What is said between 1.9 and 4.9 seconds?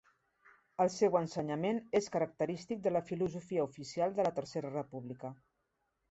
és característic de la filosofia oficial de la Tercera